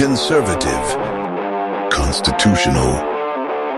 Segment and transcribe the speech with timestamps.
[0.00, 0.96] Conservative.
[1.92, 2.90] Constitutional.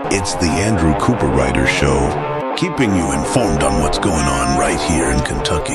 [0.09, 5.19] It's the Andrew Cooperrider Show, keeping you informed on what's going on right here in
[5.25, 5.73] Kentucky.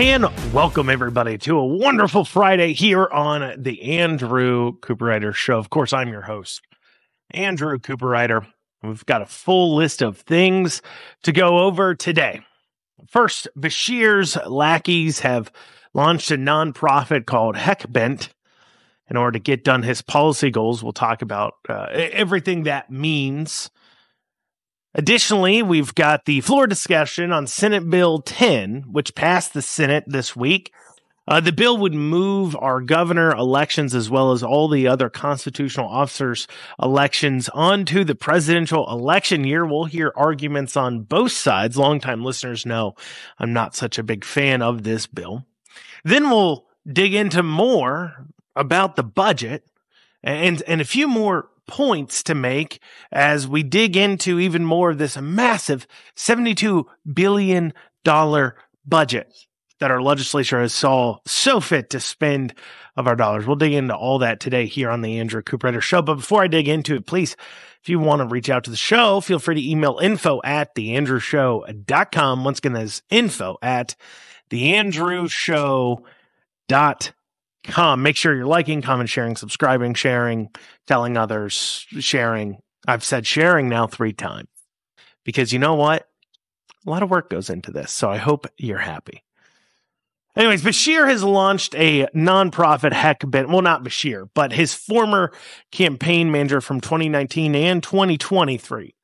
[0.00, 5.58] And welcome everybody to a wonderful Friday here on the Andrew Cooperrider Show.
[5.58, 6.62] Of course, I'm your host,
[7.32, 8.46] Andrew Cooperrider.
[8.84, 10.82] We've got a full list of things
[11.24, 12.42] to go over today.
[13.08, 15.52] First, Beshear's lackeys have
[15.94, 18.30] launched a nonprofit called Heckbent
[19.08, 20.82] in order to get done his policy goals.
[20.82, 23.70] We'll talk about uh, everything that means.
[24.94, 30.36] Additionally, we've got the floor discussion on Senate Bill 10, which passed the Senate this
[30.36, 30.72] week.
[31.32, 35.88] Uh, the bill would move our governor elections as well as all the other constitutional
[35.88, 36.46] officers
[36.78, 39.64] elections onto the presidential election year.
[39.64, 41.78] We'll hear arguments on both sides.
[41.78, 42.96] Longtime listeners know
[43.38, 45.46] I'm not such a big fan of this bill.
[46.04, 49.64] Then we'll dig into more about the budget
[50.22, 52.78] and and a few more points to make
[53.10, 57.72] as we dig into even more of this massive 72 billion
[58.04, 58.54] dollar
[58.84, 59.32] budget
[59.82, 62.54] that our legislature has saw so fit to spend
[62.96, 63.46] of our dollars.
[63.46, 66.02] We'll dig into all that today here on the Andrew Cooperrider Show.
[66.02, 67.36] But before I dig into it, please,
[67.82, 70.74] if you want to reach out to the show, feel free to email info at
[70.74, 72.44] theandrewshow.com.
[72.44, 73.96] Once again, that's info at
[74.50, 76.04] theandrewshow.com
[77.64, 78.02] com.
[78.02, 80.50] Make sure you're liking, comment, sharing, subscribing, sharing,
[80.86, 82.58] telling others, sharing.
[82.86, 84.48] I've said sharing now three times
[85.24, 86.08] because you know what?
[86.84, 87.92] A lot of work goes into this.
[87.92, 89.22] So I hope you're happy.
[90.34, 93.50] Anyways, Beshear has launched a nonprofit Heckbent.
[93.50, 95.30] Well, not Beshear, but his former
[95.70, 98.94] campaign manager from 2019 and 2023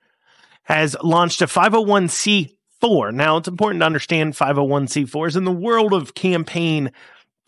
[0.64, 3.12] has launched a 501c4.
[3.12, 6.92] Now, it's important to understand 501c4s in the world of campaign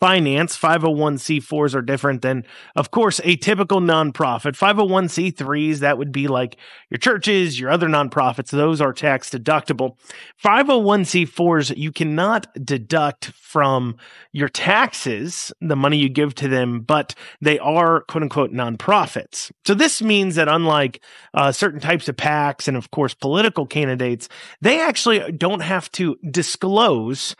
[0.01, 0.57] finance.
[0.57, 2.43] 501c4s are different than,
[2.75, 4.57] of course, a typical nonprofit.
[4.57, 6.57] 501c3s, that would be like
[6.89, 8.49] your churches, your other nonprofits.
[8.49, 9.97] Those are tax deductible.
[10.43, 13.95] 501c4s, you cannot deduct from
[14.31, 19.51] your taxes the money you give to them, but they are quote unquote nonprofits.
[19.67, 20.99] So this means that unlike
[21.35, 24.29] uh, certain types of PACs and of course political candidates,
[24.61, 27.35] they actually don't have to disclose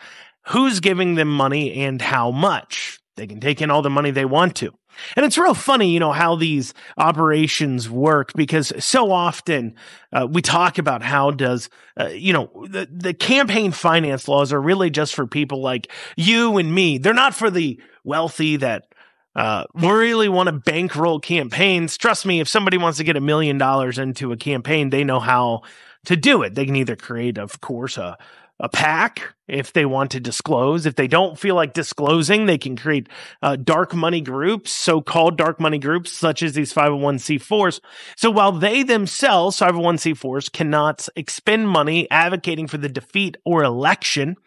[0.47, 2.99] who's giving them money and how much.
[3.17, 4.73] They can take in all the money they want to.
[5.15, 9.75] And it's real funny, you know, how these operations work because so often
[10.11, 11.69] uh, we talk about how does,
[11.99, 16.57] uh, you know, the, the campaign finance laws are really just for people like you
[16.57, 16.97] and me.
[16.97, 18.93] They're not for the wealthy that
[19.35, 21.97] uh, really want to bankroll campaigns.
[21.97, 25.19] Trust me, if somebody wants to get a million dollars into a campaign, they know
[25.19, 25.61] how
[26.05, 26.55] to do it.
[26.55, 28.17] They can either create, of course, a,
[28.61, 30.85] a PAC if they want to disclose.
[30.85, 33.09] If they don't feel like disclosing, they can create
[33.41, 37.81] uh, dark money groups, so-called dark money groups, such as these 501c4s.
[38.15, 44.37] So while they themselves, 501c4s, cannot expend money advocating for the defeat or election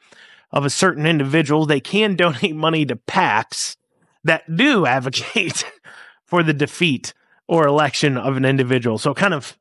[0.53, 3.77] of a certain individual, they can donate money to PACs
[4.23, 5.65] that do advocate
[6.25, 7.13] for the defeat
[7.49, 8.97] or election of an individual.
[8.97, 9.59] So kind of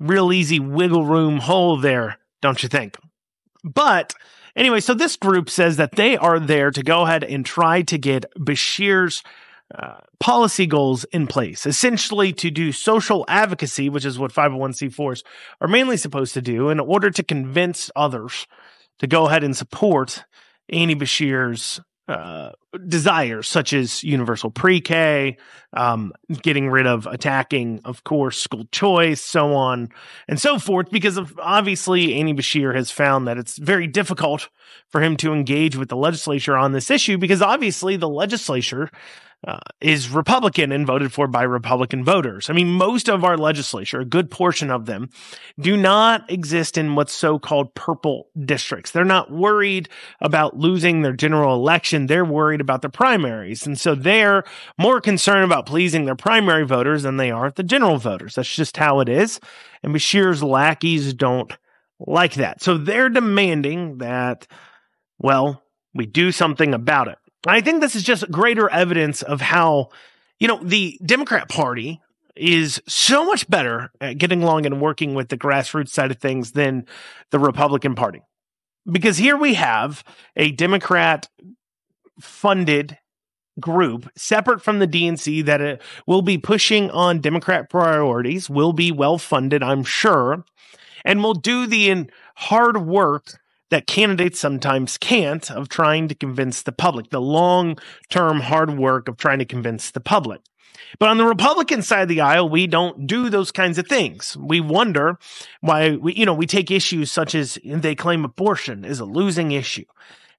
[0.00, 2.96] real easy wiggle room hole there, don't you think?
[3.64, 4.14] But
[4.56, 7.98] anyway, so this group says that they are there to go ahead and try to
[7.98, 9.22] get Beshear's
[9.74, 15.22] uh, policy goals in place, essentially to do social advocacy, which is what 501c4s
[15.60, 18.46] are mainly supposed to do, in order to convince others
[18.98, 20.24] to go ahead and support
[20.70, 22.52] Andy Beshear's uh,
[22.86, 25.36] desires, such as universal pre K,
[25.74, 26.12] um,
[26.42, 29.90] getting rid of attacking, of course, school choice, so on
[30.26, 34.48] and so forth, because of obviously Andy Beshear has found that it's very difficult
[34.88, 38.90] for him to engage with the legislature on this issue because obviously the legislature
[39.46, 42.50] uh, is Republican and voted for by Republican voters.
[42.50, 45.10] I mean, most of our legislature, a good portion of them,
[45.60, 48.90] do not exist in what's so called purple districts.
[48.90, 49.88] They're not worried
[50.20, 52.06] about losing their general election.
[52.06, 53.64] They're worried about the primaries.
[53.64, 54.42] And so they're
[54.76, 58.34] more concerned about pleasing their primary voters than they are the general voters.
[58.34, 59.38] That's just how it is.
[59.84, 61.56] And Beshear's lackeys don't
[62.00, 62.60] like that.
[62.60, 64.48] So they're demanding that,
[65.18, 65.62] well,
[65.94, 67.18] we do something about it.
[67.46, 69.90] I think this is just greater evidence of how,
[70.38, 72.00] you know, the Democrat Party
[72.34, 76.52] is so much better at getting along and working with the grassroots side of things
[76.52, 76.86] than
[77.30, 78.22] the Republican Party.
[78.90, 80.02] Because here we have
[80.36, 81.28] a Democrat
[82.20, 82.98] funded
[83.60, 85.76] group separate from the DNC that uh,
[86.06, 90.44] will be pushing on Democrat priorities, will be well funded, I'm sure,
[91.04, 92.06] and will do the
[92.36, 93.38] hard work
[93.70, 97.78] that candidates sometimes can't of trying to convince the public, the long
[98.08, 100.40] term hard work of trying to convince the public.
[100.98, 104.36] But on the Republican side of the aisle, we don't do those kinds of things.
[104.36, 105.18] We wonder
[105.60, 109.52] why we, you know, we take issues such as they claim abortion is a losing
[109.52, 109.84] issue.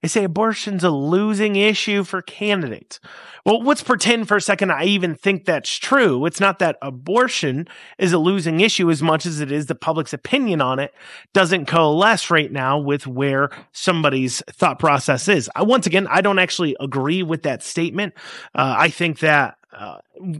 [0.02, 3.00] They say abortion's a losing issue for candidates.
[3.44, 6.24] Well, let's pretend for a second I even think that's true.
[6.26, 7.68] It's not that abortion
[7.98, 10.94] is a losing issue as much as it is the public's opinion on it
[11.32, 15.50] doesn't coalesce right now with where somebody's thought process is.
[15.54, 18.14] I, once again, I don't actually agree with that statement.
[18.54, 19.98] Uh, I think that uh,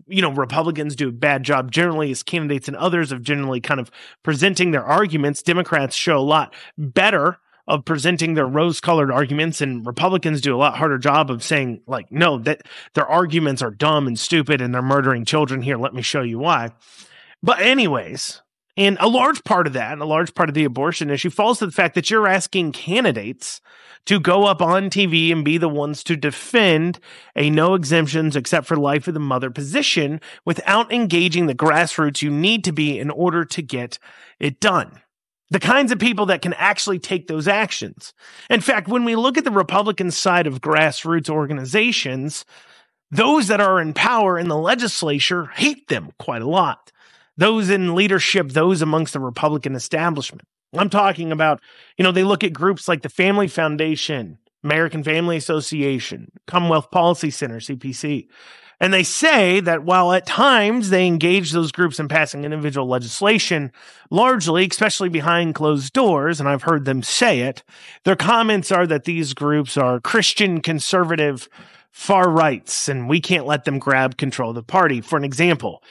[0.08, 3.78] you know, Republicans do a bad job generally as candidates and others of generally kind
[3.78, 3.90] of
[4.22, 5.42] presenting their arguments.
[5.42, 7.38] Democrats show a lot better
[7.70, 11.80] of presenting their rose colored arguments and Republicans do a lot harder job of saying
[11.86, 12.62] like, no, that
[12.94, 15.76] their arguments are dumb and stupid and they're murdering children here.
[15.76, 16.70] Let me show you why.
[17.42, 18.42] But anyways,
[18.76, 21.60] and a large part of that, and a large part of the abortion issue falls
[21.60, 23.60] to the fact that you're asking candidates
[24.06, 26.98] to go up on TV and be the ones to defend
[27.36, 32.30] a no exemptions except for life of the mother position without engaging the grassroots you
[32.30, 33.98] need to be in order to get
[34.40, 35.02] it done
[35.50, 38.12] the kinds of people that can actually take those actions.
[38.48, 42.44] In fact, when we look at the Republican side of grassroots organizations,
[43.10, 46.92] those that are in power in the legislature hate them quite a lot.
[47.36, 50.46] Those in leadership, those amongst the Republican establishment.
[50.76, 51.60] I'm talking about,
[51.96, 57.30] you know, they look at groups like the Family Foundation, American Family Association, Commonwealth Policy
[57.30, 58.28] Center, CPC.
[58.80, 63.72] And they say that while at times they engage those groups in passing individual legislation,
[64.10, 67.62] largely, especially behind closed doors, and I've heard them say it,
[68.04, 71.46] their comments are that these groups are Christian conservative
[71.90, 75.02] far rights and we can't let them grab control of the party.
[75.02, 75.82] For an example,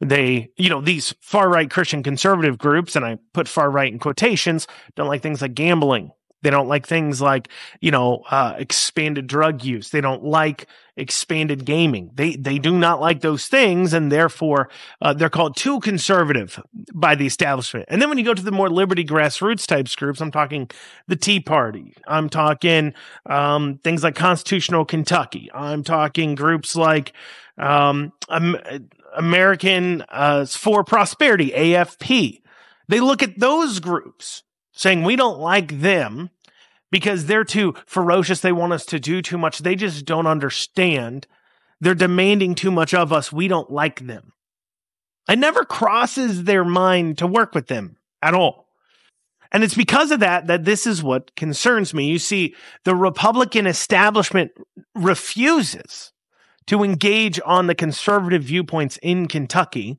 [0.00, 3.98] they, you know, these far right Christian conservative groups, and I put far right in
[3.98, 6.10] quotations, don't like things like gambling,
[6.44, 7.48] they don't like things like,
[7.80, 9.88] you know, uh, expanded drug use.
[9.88, 12.10] They don't like expanded gaming.
[12.14, 14.68] They they do not like those things, and therefore
[15.00, 16.60] uh, they're called too conservative
[16.92, 17.86] by the establishment.
[17.88, 20.70] And then when you go to the more liberty grassroots types groups, I'm talking
[21.08, 21.94] the Tea Party.
[22.06, 22.92] I'm talking
[23.24, 25.50] um, things like Constitutional Kentucky.
[25.54, 27.14] I'm talking groups like
[27.56, 28.12] um,
[29.16, 32.42] American uh, for Prosperity (AFP).
[32.86, 34.42] They look at those groups
[34.74, 36.28] saying we don't like them
[36.94, 38.38] because they're too ferocious.
[38.38, 39.58] They want us to do too much.
[39.58, 41.26] They just don't understand.
[41.80, 43.32] They're demanding too much of us.
[43.32, 44.32] We don't like them.
[45.28, 48.68] It never crosses their mind to work with them at all.
[49.50, 52.04] And it's because of that that this is what concerns me.
[52.06, 54.52] You see, the Republican establishment
[54.94, 56.12] refuses
[56.68, 59.98] to engage on the conservative viewpoints in Kentucky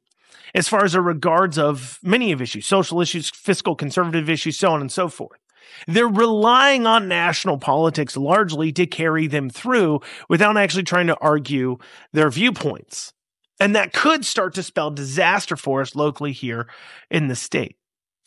[0.53, 4.71] as far as the regards of many of issues, social issues, fiscal conservative issues, so
[4.71, 5.41] on and so forth.
[5.87, 11.77] They're relying on national politics largely to carry them through without actually trying to argue
[12.11, 13.13] their viewpoints.
[13.59, 16.67] And that could start to spell disaster for us locally here
[17.09, 17.77] in the state.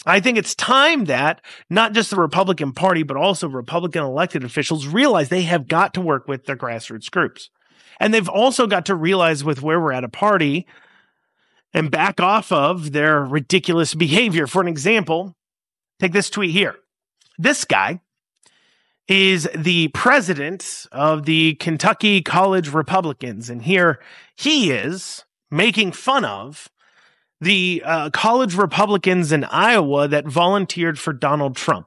[0.07, 4.87] I think it's time that not just the Republican Party, but also Republican elected officials
[4.87, 7.50] realize they have got to work with their grassroots groups.
[8.00, 10.66] And they've also got to realize with where we're at a party
[11.75, 14.47] and back off of their ridiculous behavior.
[14.47, 15.35] For an example,
[16.00, 16.76] take this tweet here.
[17.38, 18.00] This guy
[19.07, 23.49] is the president of the Kentucky College Republicans.
[23.49, 24.00] And here
[24.37, 26.68] he is making fun of
[27.40, 31.87] the uh, college Republicans in Iowa that volunteered for Donald Trump.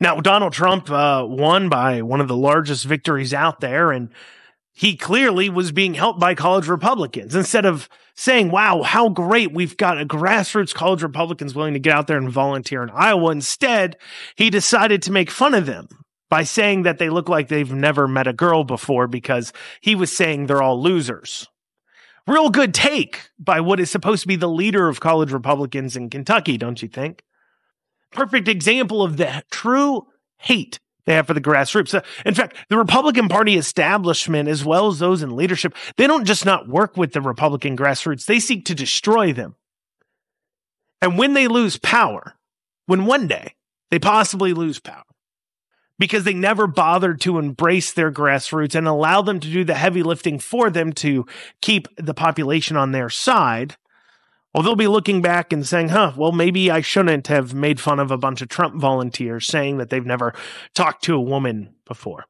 [0.00, 4.10] Now, Donald Trump uh, won by one of the largest victories out there, and
[4.76, 7.34] he clearly was being helped by college Republicans.
[7.34, 11.94] Instead of saying, wow, how great, we've got a grassroots college Republicans willing to get
[11.94, 13.96] out there and volunteer in Iowa, instead,
[14.36, 15.88] he decided to make fun of them
[16.28, 20.14] by saying that they look like they've never met a girl before because he was
[20.14, 21.48] saying they're all losers.
[22.26, 26.10] Real good take by what is supposed to be the leader of college Republicans in
[26.10, 27.22] Kentucky, don't you think?
[28.12, 30.06] perfect example of the true
[30.38, 32.00] hate they have for the grassroots.
[32.24, 36.44] in fact, the Republican Party establishment, as well as those in leadership, they don't just
[36.44, 39.54] not work with the Republican grassroots, they seek to destroy them.
[41.00, 42.34] And when they lose power,
[42.86, 43.54] when one day
[43.90, 45.04] they possibly lose power,
[45.98, 50.02] because they never bothered to embrace their grassroots and allow them to do the heavy
[50.02, 51.24] lifting for them to
[51.62, 53.76] keep the population on their side,
[54.56, 58.00] well, they'll be looking back and saying, huh, well, maybe I shouldn't have made fun
[58.00, 60.32] of a bunch of Trump volunteers saying that they've never
[60.74, 62.24] talked to a woman before.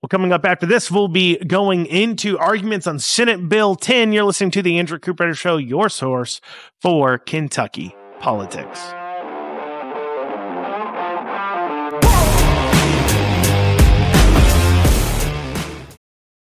[0.00, 4.12] Well, coming up after this, we'll be going into arguments on Senate Bill 10.
[4.12, 6.40] You're listening to the Andrew Cooper Show, your source
[6.80, 8.80] for Kentucky politics.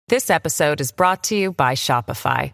[0.07, 2.53] This episode is brought to you by Shopify.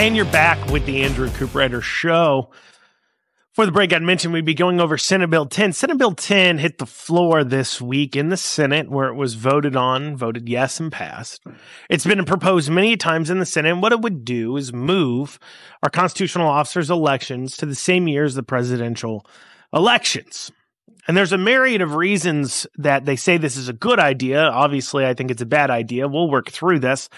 [0.00, 2.48] And you're back with the Andrew Cooperrider Show.
[3.52, 5.74] For the break, I'd mentioned we'd be going over Senate Bill 10.
[5.74, 9.76] Senate Bill 10 hit the floor this week in the Senate where it was voted
[9.76, 11.44] on, voted yes, and passed.
[11.90, 13.72] It's been proposed many times in the Senate.
[13.72, 15.38] And what it would do is move
[15.82, 19.26] our constitutional officers' elections to the same year as the presidential
[19.70, 20.50] elections.
[21.06, 24.44] And there's a myriad of reasons that they say this is a good idea.
[24.44, 26.08] Obviously, I think it's a bad idea.
[26.08, 27.10] We'll work through this.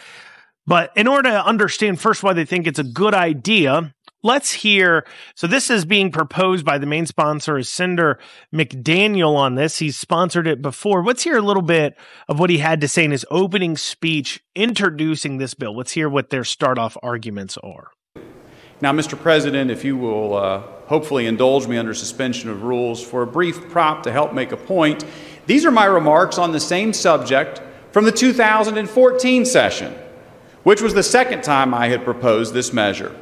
[0.66, 5.04] But in order to understand first why they think it's a good idea, let's hear.
[5.34, 8.18] So this is being proposed by the main sponsor is Senator
[8.54, 9.78] McDaniel on this.
[9.78, 11.04] He's sponsored it before.
[11.04, 11.96] Let's hear a little bit
[12.28, 15.76] of what he had to say in his opening speech introducing this bill.
[15.76, 17.90] Let's hear what their start off arguments are.
[18.80, 19.20] Now, Mr.
[19.20, 23.68] President, if you will uh, hopefully indulge me under suspension of rules for a brief
[23.70, 25.04] prop to help make a point,
[25.46, 29.94] these are my remarks on the same subject from the 2014 session
[30.62, 33.14] which was the second time I had proposed this measure.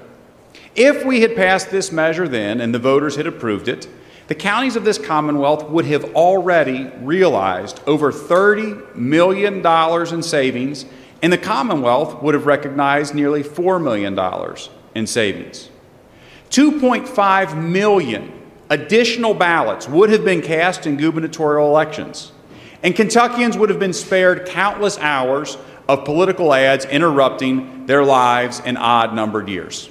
[0.76, 3.88] If we had passed this measure then and the voters had approved it,
[4.28, 9.66] the counties of this Commonwealth would have already realized over $30 million
[10.14, 10.84] in savings,
[11.20, 14.16] and the Commonwealth would have recognized nearly $4 million
[14.94, 15.68] in savings.
[16.50, 18.32] 2.5 million
[18.70, 22.30] additional ballots would have been cast in gubernatorial elections,
[22.84, 25.58] and Kentuckians would have been spared countless hours
[25.92, 29.90] of political ads interrupting their lives in odd numbered years.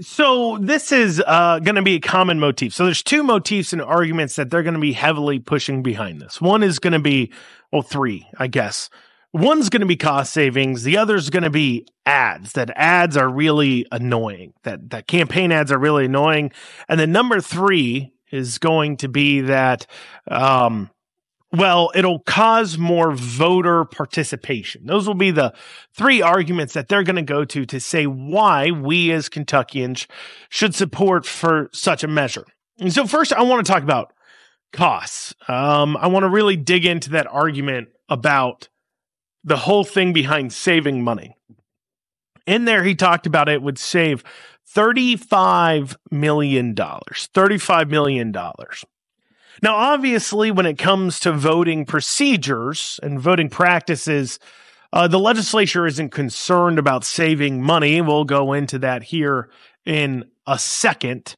[0.00, 2.72] So this is uh, going to be a common motif.
[2.72, 6.40] So there's two motifs and arguments that they're going to be heavily pushing behind this.
[6.40, 7.30] One is going to be,
[7.72, 8.88] well, three, I guess.
[9.34, 10.82] One's going to be cost savings.
[10.82, 12.52] The other's going to be ads.
[12.52, 14.52] That ads are really annoying.
[14.62, 16.52] That that campaign ads are really annoying.
[16.88, 19.86] And then number three is going to be that
[20.30, 20.90] um,
[21.52, 24.86] well, it'll cause more voter participation.
[24.86, 25.52] Those will be the
[25.94, 30.06] three arguments that they're going to go to to say why we as Kentuckians
[30.48, 32.44] should support for such a measure.
[32.78, 34.14] And so, first, I want to talk about
[34.72, 35.34] costs.
[35.46, 38.68] Um, I want to really dig into that argument about
[39.44, 41.36] the whole thing behind saving money.
[42.46, 44.24] In there, he talked about it would save
[44.74, 46.74] $35 million.
[46.74, 48.34] $35 million.
[49.60, 54.38] Now, obviously, when it comes to voting procedures and voting practices,
[54.92, 58.00] uh, the legislature isn't concerned about saving money.
[58.00, 59.50] We'll go into that here
[59.84, 61.36] in a second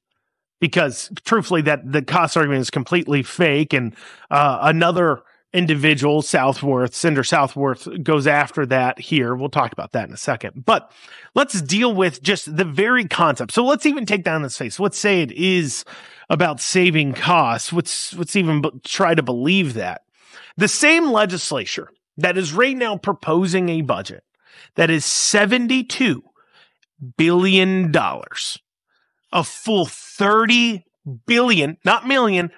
[0.60, 3.72] because, truthfully, that the cost argument is completely fake.
[3.72, 3.94] And
[4.30, 5.22] uh, another
[5.54, 9.34] individual, Southworth, Senator Southworth, goes after that here.
[9.34, 10.64] We'll talk about that in a second.
[10.66, 10.90] But
[11.34, 13.52] let's deal with just the very concept.
[13.52, 14.80] So let's even take down this face.
[14.80, 15.84] Let's say it is
[16.28, 17.72] about saving costs.
[17.72, 20.02] Let's, let's even b- try to believe that.
[20.56, 24.24] The same legislature that is right now proposing a budget
[24.74, 26.20] that is $72
[27.16, 27.92] billion.
[29.32, 30.84] A full 30
[31.26, 32.50] billion, not million,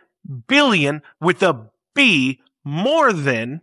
[0.46, 3.61] billion with a B more than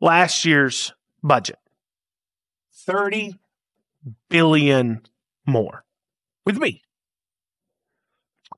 [0.00, 0.94] last year's
[1.24, 1.58] budget.
[2.86, 3.34] 30
[4.30, 5.02] billion
[5.44, 5.84] more
[6.46, 6.82] with me.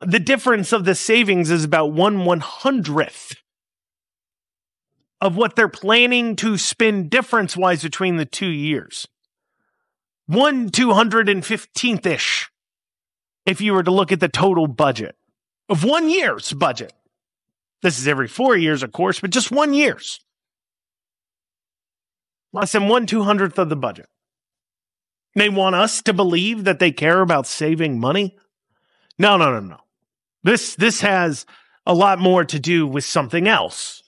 [0.02, 3.36] The difference of the savings is about one one hundredth
[5.18, 9.08] of what they're planning to spend difference wise between the two years.
[10.26, 12.50] One 215th ish
[13.46, 15.16] if you were to look at the total budget
[15.70, 16.92] of one year's budget.
[17.84, 20.20] This is every four years, of course, but just one year's.
[22.50, 24.06] Less than one two hundredth of the budget.
[25.34, 28.38] They want us to believe that they care about saving money.
[29.18, 29.80] No, no, no, no.
[30.42, 31.44] This this has
[31.84, 34.02] a lot more to do with something else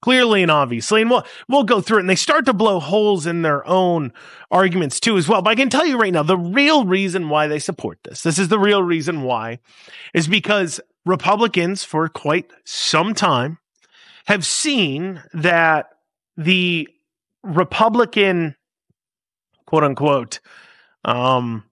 [0.00, 1.02] clearly and obviously.
[1.02, 2.00] And we'll, we'll go through it.
[2.00, 4.12] And they start to blow holes in their own
[4.50, 5.42] arguments too, as well.
[5.42, 8.38] But I can tell you right now, the real reason why they support this, this
[8.38, 9.58] is the real reason why,
[10.14, 13.58] is because Republicans for quite some time
[14.26, 15.86] have seen that
[16.36, 16.86] the
[17.42, 18.54] Republican,
[19.66, 20.40] quote unquote,
[21.06, 21.64] um,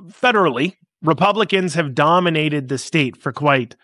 [0.00, 3.74] federally, Republicans have dominated the state for quite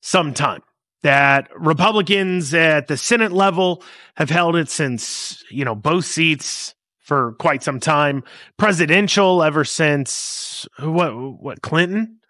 [0.00, 0.62] some time
[1.02, 3.82] that Republicans at the Senate level
[4.16, 8.22] have held it since, you know, both seats for quite some time.
[8.56, 11.10] Presidential ever since what
[11.42, 12.20] what Clinton?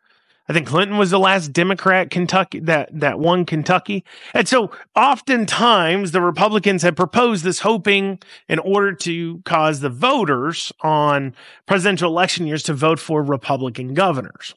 [0.49, 4.05] I think Clinton was the last Democrat Kentucky that that won Kentucky.
[4.33, 10.73] And so oftentimes the Republicans have proposed this hoping in order to cause the voters
[10.83, 11.35] on
[11.67, 14.55] presidential election years to vote for Republican governors.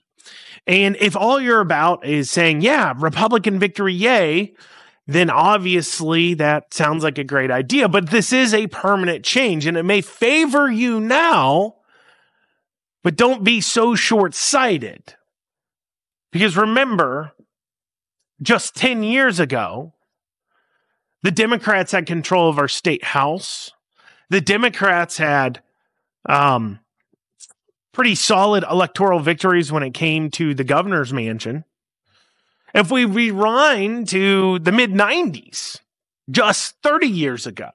[0.68, 4.54] And if all you're about is saying, yeah, Republican victory, yay,
[5.08, 7.90] then obviously that sounds like a great idea.
[7.90, 11.78] But this is a permanent change and it may favor you now,
[13.02, 15.16] but don't be so short sighted.
[16.32, 17.34] Because remember,
[18.42, 19.94] just 10 years ago,
[21.24, 23.72] the Democrats had control of our state house.
[24.30, 25.62] The Democrats had
[26.28, 26.80] um,
[27.92, 31.66] pretty solid electoral victories when it came to the governor's mansion.
[32.74, 35.80] If we rewind to the mid 90s,
[36.30, 37.72] just 30 years ago,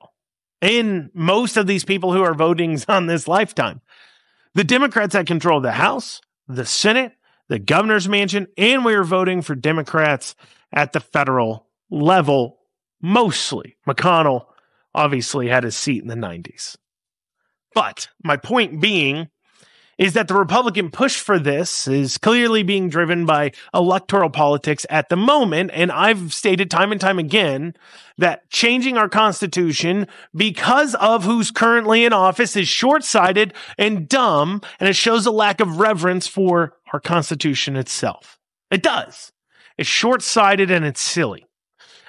[0.60, 3.80] in most of these people who are voting on this lifetime,
[4.54, 7.12] the Democrats had control of the House, the Senate,
[7.48, 10.34] the governor's mansion, and we were voting for Democrats
[10.72, 12.58] at the federal level
[13.00, 13.76] mostly.
[13.86, 14.46] McConnell
[14.94, 16.76] obviously had his seat in the 90s.
[17.74, 19.28] But my point being
[19.98, 25.08] is that the Republican push for this is clearly being driven by electoral politics at
[25.08, 25.70] the moment.
[25.72, 27.74] And I've stated time and time again
[28.18, 34.60] that changing our Constitution because of who's currently in office is short sighted and dumb,
[34.78, 38.38] and it shows a lack of reverence for our Constitution itself.
[38.70, 39.32] It does.
[39.76, 41.46] It's short sighted and it's silly.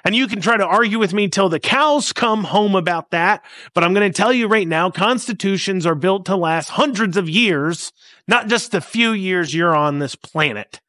[0.06, 3.44] And you can try to argue with me till the cows come home about that.
[3.74, 7.28] But I'm going to tell you right now, constitutions are built to last hundreds of
[7.28, 7.92] years,
[8.28, 10.80] not just the few years you're on this planet.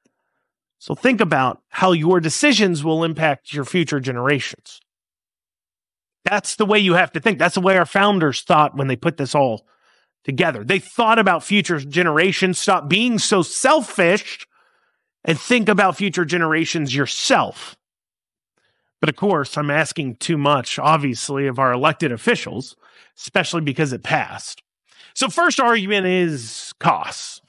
[0.79, 4.81] So think about how your decisions will impact your future generations.
[6.25, 7.39] That's the way you have to think.
[7.39, 9.67] That's the way our founders thought when they put this all
[10.25, 10.63] together.
[10.63, 14.47] They thought about future generations, stop being so selfish
[15.25, 17.77] and think about future generations yourself.
[19.07, 22.75] But of course, I'm asking too much, obviously, of our elected officials,
[23.17, 24.65] especially because it passed.
[25.15, 27.41] So, first argument is costs.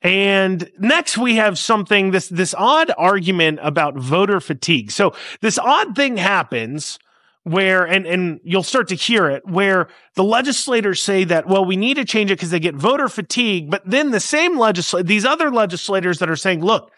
[0.00, 4.90] And next we have something, this, this odd argument about voter fatigue.
[4.90, 6.98] So this odd thing happens
[7.42, 11.76] where, and, and you'll start to hear it, where the legislators say that, well, we
[11.76, 13.70] need to change it because they get voter fatigue.
[13.70, 16.90] But then the same legislators, these other legislators that are saying, look,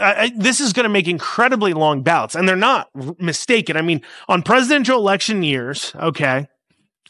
[0.00, 3.76] I, this is going to make incredibly long ballots, and they're not mistaken.
[3.76, 6.46] I mean, on presidential election years, okay,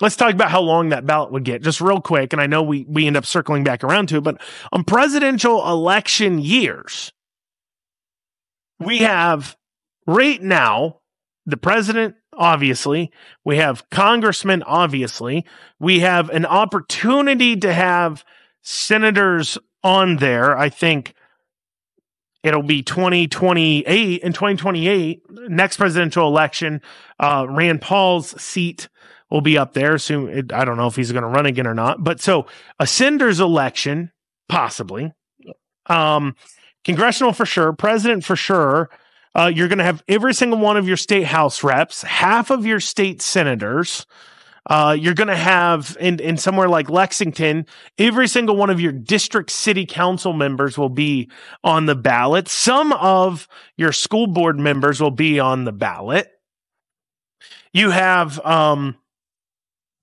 [0.00, 2.32] let's talk about how long that ballot would get, just real quick.
[2.32, 5.68] And I know we we end up circling back around to it, but on presidential
[5.68, 7.12] election years,
[8.78, 9.56] we have
[10.06, 11.00] right now
[11.46, 13.10] the president, obviously,
[13.44, 15.44] we have congressmen, obviously,
[15.80, 18.24] we have an opportunity to have
[18.62, 20.56] senators on there.
[20.56, 21.14] I think
[22.42, 26.80] it'll be 2028 in 2028 next presidential election
[27.20, 28.88] uh, rand paul's seat
[29.30, 31.74] will be up there soon i don't know if he's going to run again or
[31.74, 32.46] not but so
[32.78, 34.10] a sender's election
[34.48, 35.12] possibly
[35.86, 36.34] um,
[36.84, 38.88] congressional for sure president for sure
[39.34, 42.66] Uh, you're going to have every single one of your state house reps, half of
[42.66, 44.06] your state senators.
[44.70, 47.66] Uh, you're going to have in, in somewhere like Lexington,
[47.98, 51.28] every single one of your district city council members will be
[51.64, 52.46] on the ballot.
[52.46, 56.30] Some of your school board members will be on the ballot.
[57.72, 58.96] You have, um,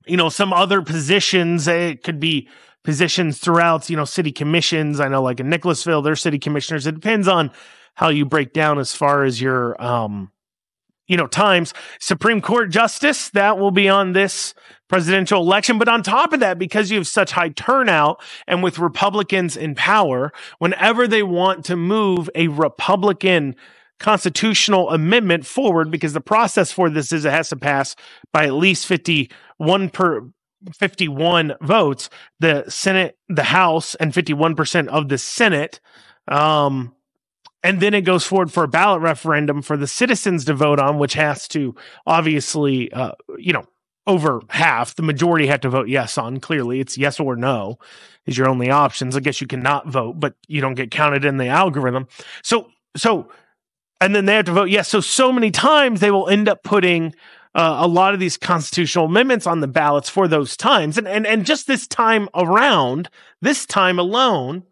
[0.06, 1.68] you know, some other positions.
[1.68, 2.50] It could be
[2.84, 5.00] positions throughout, you know, city commissions.
[5.00, 6.86] I know, like in Nicholasville, their city commissioners.
[6.86, 7.52] It depends on
[7.96, 10.32] how you break down as far as your, um,
[11.10, 11.74] you know, times.
[12.00, 14.54] Supreme Court justice that will be on this
[14.88, 15.78] presidential election.
[15.78, 19.76] But on top of that, because you have such high turnout and with Republicans in
[19.76, 23.56] power, whenever they want to move a Republican
[24.00, 27.98] constitutional amendment forward because the process for this is it has to pass
[28.32, 30.30] by at least 51 per
[30.74, 35.82] 51 votes the senate the house and 51% of the senate
[36.30, 36.96] um
[37.64, 40.98] and then it goes forward for a ballot referendum for the citizens to vote on
[40.98, 43.66] which has to obviously uh, you know
[44.08, 46.80] over half the majority have to vote yes on clearly.
[46.80, 47.78] It's yes or no
[48.26, 49.16] is your only options.
[49.16, 52.08] I guess you cannot vote but you don't get counted in the algorithm.
[52.44, 53.30] So so
[54.02, 54.88] and then they have to vote yes.
[54.88, 57.14] So so many times they will end up putting
[57.56, 61.26] uh, a lot of these constitutional amendments on the ballots for those times, and and
[61.26, 63.10] and just this time around,
[63.42, 64.64] this time alone,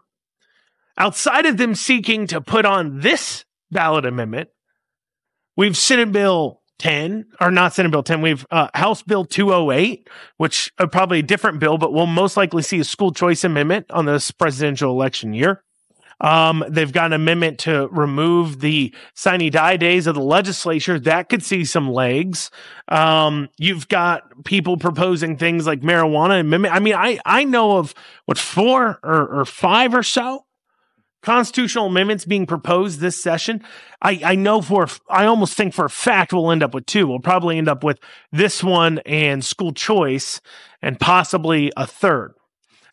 [0.98, 4.50] outside of them seeking to put on this ballot amendment,
[5.56, 8.22] we've Senate Bill 10 or not Senate Bill 10.
[8.22, 10.08] We've uh, House Bill 208,
[10.38, 13.92] which uh, probably a different bill, but we'll most likely see a school choice amendment
[13.92, 15.64] on this presidential election year.
[16.20, 21.00] Um, they've got an amendment to remove the sine die days of the legislature.
[21.00, 22.50] That could see some legs.
[22.88, 26.74] Um, you've got people proposing things like marijuana amendment.
[26.74, 27.94] I mean, I, I know of
[28.26, 30.47] what four or, or five or so
[31.22, 33.64] constitutional amendments being proposed this session.
[34.02, 37.08] I, I know for, I almost think for a fact we'll end up with two.
[37.08, 38.00] We'll probably end up with
[38.32, 40.40] this one and school choice
[40.82, 42.34] and possibly a third.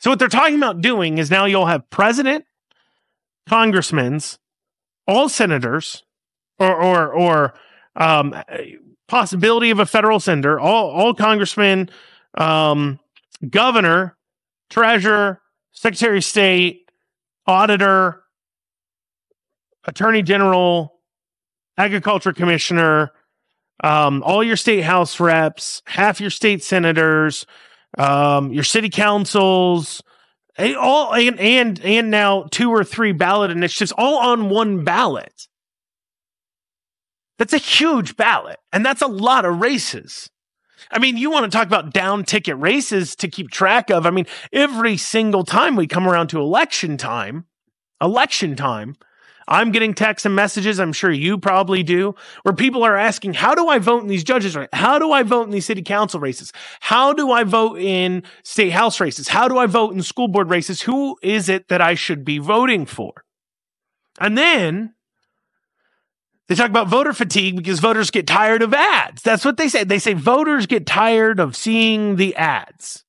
[0.01, 2.45] So what they're talking about doing is now you'll have president
[3.49, 4.39] congressmen's,
[5.07, 6.03] all senators,
[6.59, 7.55] or or or
[7.97, 8.35] um,
[9.09, 11.91] possibility of a federal senator, all all congressmen,
[12.37, 13.01] um,
[13.49, 14.17] governor,
[14.71, 15.41] treasurer,
[15.73, 16.84] secretary of state,
[17.47, 18.23] auditor,
[19.85, 21.01] attorney general,
[21.77, 23.13] agriculture commissioner,
[23.83, 27.47] um, all your state house reps, half your state senators,
[27.99, 30.03] um, your city councils,
[30.59, 35.49] all and and and now two or three ballot initiatives all on one ballot.
[37.39, 40.31] That's a huge ballot, and that's a lot of races.
[40.95, 44.07] I mean, you want to talk about down ticket races to keep track of.
[44.07, 47.47] I mean, every single time we come around to election time,
[48.01, 48.95] election time,
[49.49, 53.55] I'm getting texts and messages, I'm sure you probably do, where people are asking, how
[53.55, 54.57] do I vote in these judges?
[54.73, 56.53] How do I vote in these city council races?
[56.81, 59.29] How do I vote in state house races?
[59.29, 60.83] How do I vote in school board races?
[60.83, 63.25] Who is it that I should be voting for?
[64.21, 64.94] And then
[66.49, 69.23] they talk about voter fatigue because voters get tired of ads.
[69.23, 69.85] That's what they say.
[69.85, 73.05] They say voters get tired of seeing the ads.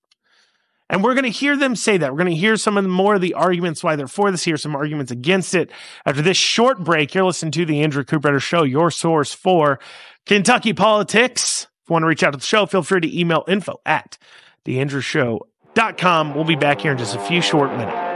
[0.89, 2.12] And we're going to hear them say that.
[2.12, 4.43] We're going to hear some of the more of the arguments why they're for this,
[4.43, 5.71] hear some arguments against it.
[6.06, 9.80] After this short break, you're listening to the Andrew Cooper Show, your source for
[10.26, 11.63] Kentucky politics.
[11.84, 14.17] If you want to reach out to the show, feel free to email info at
[14.65, 16.36] theandrewshow.com.
[16.36, 18.14] We'll be back here in just a few short minutes.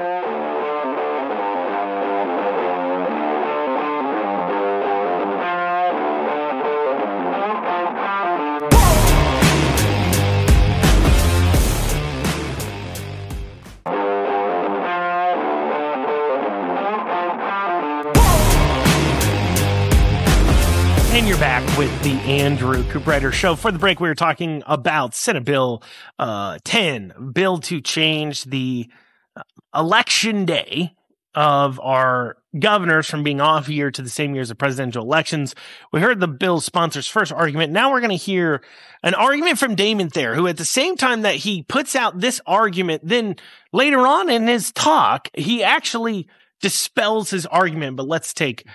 [21.80, 23.56] With the Andrew Cooperrider Show.
[23.56, 25.82] For the break, we were talking about Senate Bill
[26.20, 28.88] uh, 10, bill to change the
[29.36, 29.42] uh,
[29.74, 30.94] election day
[31.34, 35.56] of our governors from being off year to the same year as the presidential elections.
[35.92, 37.72] We heard the bill's sponsor's first argument.
[37.72, 38.62] Now we're going to hear
[39.02, 42.40] an argument from Damon Thayer, who at the same time that he puts out this
[42.46, 43.36] argument, then
[43.74, 46.28] later on in his talk, he actually
[46.62, 47.98] dispels his argument.
[47.98, 48.66] But let's take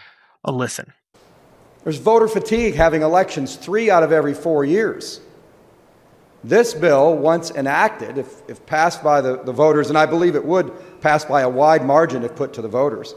[0.42, 0.92] a listen.
[1.84, 5.20] There's voter fatigue having elections three out of every four years.
[6.42, 10.44] This bill, once enacted, if, if passed by the, the voters, and I believe it
[10.44, 13.14] would pass by a wide margin if put to the voters,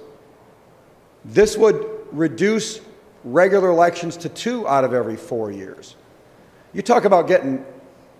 [1.25, 2.79] this would reduce
[3.23, 5.95] regular elections to two out of every four years.
[6.73, 7.65] You talk about getting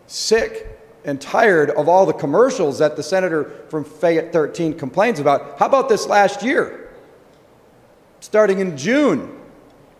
[0.07, 5.57] sick and tired of all the commercials that the senator from Fayette 13 complains about.
[5.57, 6.89] How about this last year?
[8.19, 9.36] Starting in June,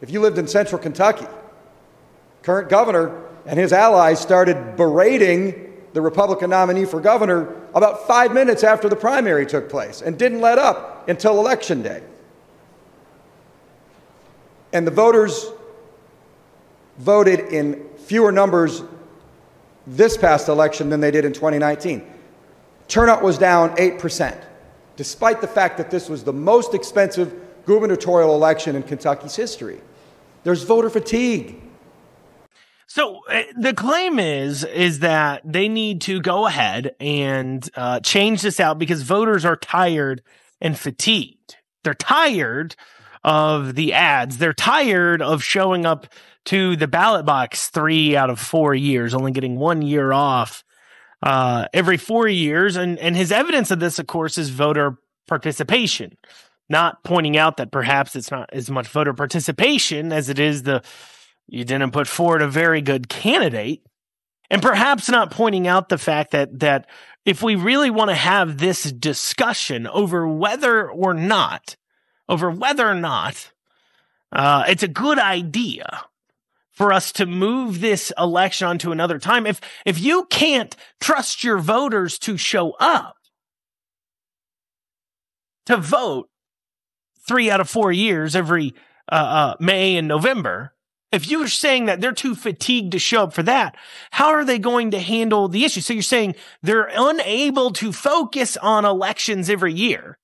[0.02, 1.28] If you lived in central Kentucky,
[2.44, 8.64] current governor and his allies started berating the Republican nominee for governor about five minutes
[8.64, 12.04] after the primary took place and didn't let up until election day.
[14.74, 15.48] And the voters
[16.98, 18.84] voted in fewer numbers
[19.86, 22.06] this past election than they did in 2019.
[22.88, 24.38] Turnout was down 8%,
[24.96, 27.34] despite the fact that this was the most expensive
[27.68, 29.80] gubernatorial election in Kentucky's history.
[30.44, 31.62] There's voter fatigue.
[32.88, 38.42] So uh, the claim is is that they need to go ahead and uh, change
[38.42, 40.24] this out because voters are tired
[40.62, 41.58] and fatigued.
[41.84, 42.76] They're tired
[43.24, 44.38] of the ads.
[44.38, 46.08] They're tired of showing up
[46.46, 50.64] to the ballot box three out of four years, only getting one year off
[51.22, 52.78] uh, every four years.
[52.78, 56.18] And and his evidence of this, of course, is voter participation.
[56.70, 60.84] Not pointing out that perhaps it's not as much voter participation as it is the
[61.48, 63.82] you didn't put forward a very good candidate.
[64.50, 66.88] And perhaps not pointing out the fact that that
[67.26, 71.76] if we really want to have this discussion over whether or not,
[72.30, 73.52] over whether or not
[74.32, 76.02] uh, it's a good idea
[76.72, 81.58] for us to move this election onto another time, if if you can't trust your
[81.58, 83.16] voters to show up
[85.66, 86.30] to vote
[87.28, 88.74] three out of four years every
[89.12, 90.74] uh, uh, May and November,
[91.12, 93.76] if you're saying that they're too fatigued to show up for that,
[94.12, 95.82] how are they going to handle the issue?
[95.82, 100.18] So you're saying they're unable to focus on elections every year.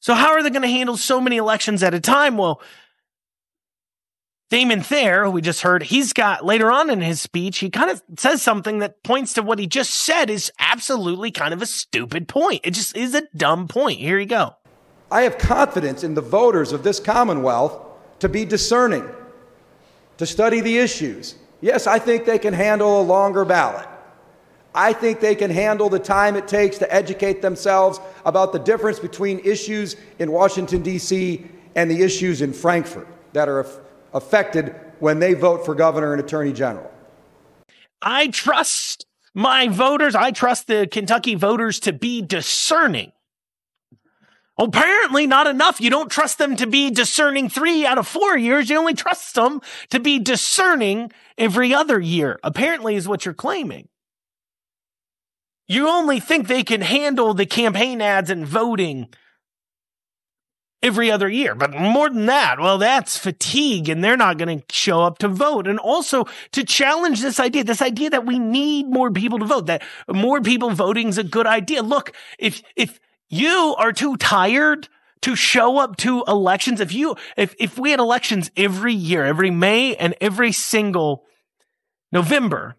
[0.00, 2.36] So how are they going to handle so many elections at a time?
[2.36, 2.62] Well,
[4.50, 7.90] Damon Thayer, who we just heard, he's got later on in his speech, he kind
[7.90, 11.66] of says something that points to what he just said is absolutely kind of a
[11.66, 12.62] stupid point.
[12.64, 13.98] It just is a dumb point.
[13.98, 14.54] Here you go.
[15.10, 17.78] I have confidence in the voters of this Commonwealth
[18.18, 19.08] to be discerning,
[20.18, 21.36] to study the issues.
[21.60, 23.88] Yes, I think they can handle a longer ballot.
[24.74, 28.98] I think they can handle the time it takes to educate themselves about the difference
[28.98, 31.44] between issues in Washington, D.C.
[31.74, 33.66] and the issues in Frankfort that are
[34.12, 36.90] affected when they vote for governor and attorney general.
[38.02, 40.14] I trust my voters.
[40.14, 43.12] I trust the Kentucky voters to be discerning
[44.58, 45.80] Apparently not enough.
[45.80, 48.68] You don't trust them to be discerning three out of four years.
[48.68, 53.88] You only trust them to be discerning every other year, apparently is what you're claiming.
[55.68, 59.08] You only think they can handle the campaign ads and voting
[60.82, 61.54] every other year.
[61.54, 65.28] But more than that, well, that's fatigue and they're not going to show up to
[65.28, 65.66] vote.
[65.66, 69.66] And also to challenge this idea, this idea that we need more people to vote,
[69.66, 71.82] that more people voting is a good idea.
[71.82, 74.88] Look, if, if, you are too tired
[75.22, 76.80] to show up to elections.
[76.80, 81.24] If you, if, if we had elections every year, every May and every single
[82.12, 82.76] November,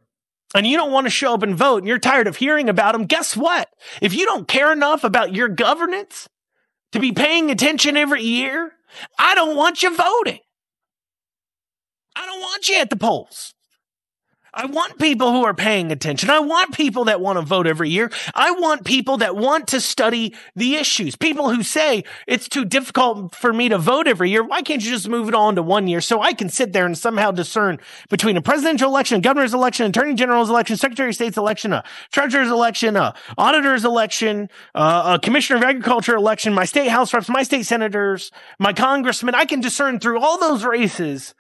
[0.55, 2.93] and you don't want to show up and vote and you're tired of hearing about
[2.93, 3.69] them, guess what?
[4.01, 6.27] If you don't care enough about your governance
[6.91, 8.71] to be paying attention every year,
[9.17, 10.39] I don't want you voting.
[12.15, 13.53] I don't want you at the polls.
[14.59, 16.29] I want people who are paying attention.
[16.29, 18.11] I want people that want to vote every year.
[18.35, 21.15] I want people that want to study the issues.
[21.15, 24.43] People who say it's too difficult for me to vote every year.
[24.43, 26.85] Why can't you just move it on to one year so I can sit there
[26.85, 31.15] and somehow discern between a presidential election, a governor's election, attorney general's election, secretary of
[31.15, 36.65] state's election, a treasurer's election, a auditor's election, uh, a commissioner of agriculture election, my
[36.65, 39.35] state house reps, my state senators, my congressmen.
[39.35, 41.33] I can discern through all those races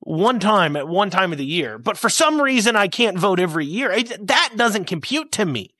[0.00, 3.38] one time at one time of the year, but for some reason I can't vote
[3.38, 3.92] every year.
[3.92, 5.74] It, that doesn't compute to me.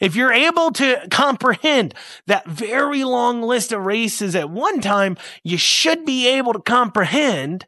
[0.00, 1.94] If you're able to comprehend
[2.26, 7.66] that very long list of races at one time, you should be able to comprehend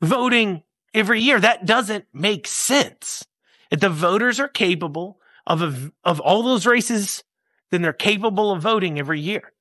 [0.00, 0.62] voting
[0.94, 1.40] every year.
[1.40, 3.24] That doesn't make sense.
[3.70, 7.24] If the voters are capable of, of all those races,
[7.70, 9.52] then they're capable of voting every year.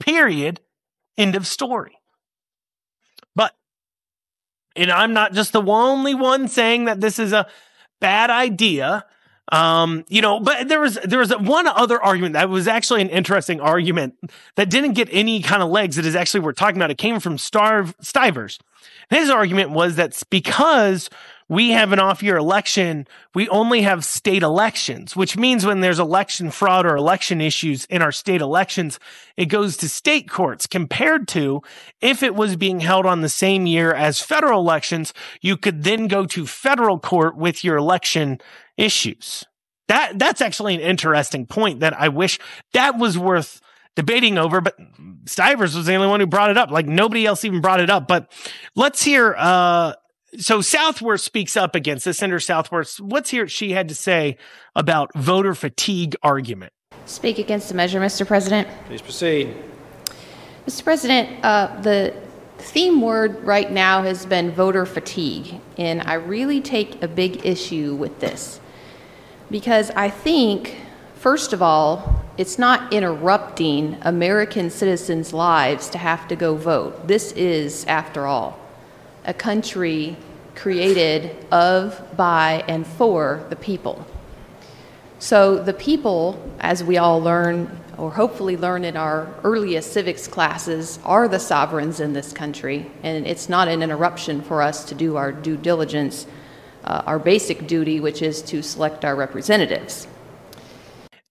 [0.00, 0.60] Period.
[1.16, 1.97] End of story
[4.78, 7.46] and I'm not just the only one saying that this is a
[8.00, 9.04] bad idea.
[9.50, 13.08] Um, you know, but there was there was one other argument that was actually an
[13.08, 14.14] interesting argument
[14.56, 15.96] that didn't get any kind of legs.
[15.96, 16.90] That is actually we're talking about.
[16.90, 18.58] It came from Starve Stivers.
[19.10, 21.08] His argument was that because
[21.48, 25.98] we have an off year election, we only have state elections, which means when there's
[25.98, 29.00] election fraud or election issues in our state elections,
[29.36, 31.62] it goes to state courts compared to
[32.02, 36.06] if it was being held on the same year as federal elections, you could then
[36.06, 38.38] go to federal court with your election
[38.78, 39.44] issues.
[39.88, 42.38] That, that's actually an interesting point that I wish
[42.72, 43.60] that was worth
[43.96, 44.76] debating over, but
[45.24, 46.70] Stivers was the only one who brought it up.
[46.70, 48.06] Like nobody else even brought it up.
[48.06, 48.30] But
[48.76, 49.34] let's hear.
[49.36, 49.94] Uh,
[50.36, 52.18] so Southworth speaks up against this.
[52.18, 54.36] Senator Southworth, let's hear what she had to say
[54.76, 56.72] about voter fatigue argument.
[57.06, 58.26] Speak against the measure, Mr.
[58.26, 58.68] President.
[58.86, 59.56] Please proceed.
[60.66, 60.84] Mr.
[60.84, 62.14] President, uh, the
[62.58, 67.94] theme word right now has been voter fatigue, and I really take a big issue
[67.94, 68.60] with this
[69.50, 70.76] because I think,
[71.14, 77.08] first of all, it's not interrupting American citizens' lives to have to go vote.
[77.08, 78.58] This is, after all,
[79.24, 80.16] a country
[80.54, 84.04] created of, by, and for the people.
[85.18, 91.00] So the people, as we all learn, or hopefully learn in our earliest civics classes,
[91.04, 95.16] are the sovereigns in this country, and it's not an interruption for us to do
[95.16, 96.26] our due diligence,
[96.88, 100.08] uh, our basic duty, which is to select our representatives.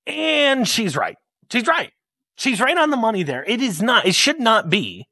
[0.05, 1.17] And she's right.
[1.51, 1.91] She's right.
[2.37, 3.43] She's right on the money there.
[3.43, 5.07] It is not, it should not be.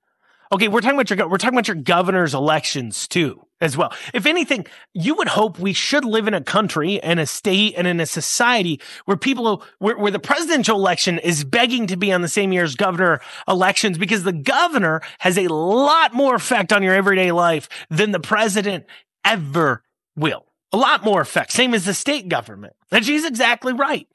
[0.51, 3.91] Okay, we're talking about your we're talking about your governor's elections too as well.
[4.13, 7.87] If anything, you would hope we should live in a country and a state and
[7.87, 12.21] in a society where people, where, where the presidential election is begging to be on
[12.21, 16.83] the same year as governor elections because the governor has a lot more effect on
[16.83, 18.85] your everyday life than the president
[19.23, 19.81] ever
[20.15, 20.45] will.
[20.71, 21.51] A lot more effect.
[21.51, 22.73] Same as the state government.
[22.91, 24.07] And she's exactly right.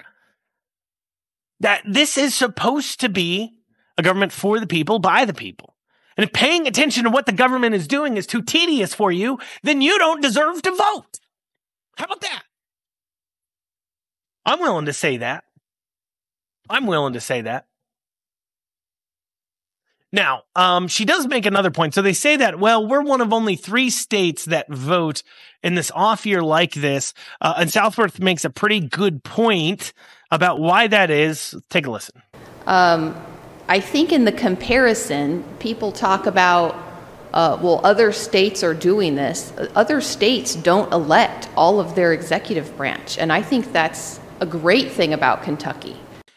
[1.61, 3.53] That this is supposed to be
[3.97, 5.77] a government for the people, by the people.
[6.17, 9.39] And if paying attention to what the government is doing is too tedious for you,
[9.63, 11.21] then you don't deserve to vote.
[11.97, 12.43] How about that?
[14.45, 15.45] I'm willing to say that.
[16.69, 17.67] I'm willing to say that.
[20.13, 21.95] Now, um, she does make another point.
[21.95, 25.23] So they say that, well, we're one of only three states that vote
[25.63, 27.15] in this off year like this.
[27.41, 29.93] Uh, and Southworth makes a pretty good point
[30.31, 31.55] about why that is.
[31.69, 32.23] Take a listen.
[32.67, 33.17] Um,
[33.69, 36.75] I think in the comparison, people talk about,
[37.33, 39.53] uh, well, other states are doing this.
[39.77, 43.17] Other states don't elect all of their executive branch.
[43.17, 45.97] And I think that's a great thing about Kentucky.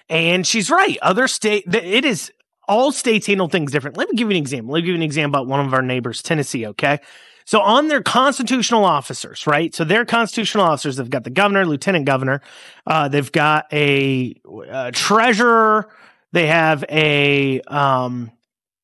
[0.09, 0.97] And she's right.
[1.01, 2.31] Other state, it is
[2.67, 3.97] all states handle things different.
[3.97, 4.73] Let me give you an example.
[4.73, 6.67] Let me give you an example about one of our neighbors, Tennessee.
[6.67, 6.99] Okay.
[7.45, 9.75] So on their constitutional officers, right?
[9.75, 12.41] So their constitutional officers, they've got the governor, lieutenant governor,
[12.87, 14.35] uh, they've got a,
[14.69, 15.89] a treasurer,
[16.31, 18.31] they have a um,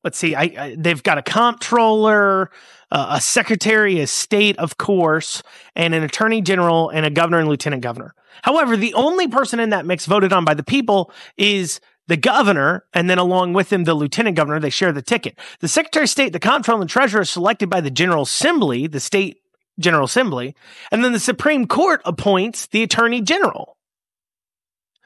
[0.04, 2.50] let's see, I, I, they've got a comptroller,
[2.90, 5.42] uh, a secretary of state, of course,
[5.76, 8.14] and an attorney general and a governor and lieutenant governor.
[8.42, 12.84] However, the only person in that mix voted on by the people is the governor,
[12.92, 14.58] and then along with him, the lieutenant governor.
[14.58, 15.38] They share the ticket.
[15.60, 18.98] The secretary of state, the comptroller, and treasurer are selected by the general assembly, the
[18.98, 19.38] state
[19.78, 20.56] general assembly,
[20.90, 23.76] and then the Supreme Court appoints the attorney general.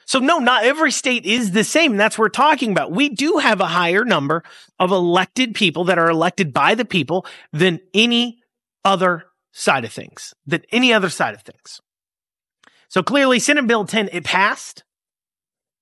[0.06, 1.98] So no, not every state is the same.
[1.98, 2.90] That's what we're talking about.
[2.90, 4.42] We do have a higher number
[4.78, 8.40] of elected people that are elected by the people than any
[8.82, 11.82] other side of things, than any other side of things.
[12.88, 14.83] So clearly Senate Bill 10, it passed,